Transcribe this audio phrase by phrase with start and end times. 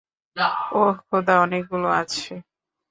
[0.73, 2.33] ওহ, খোদা, অনেকগুলো আছে।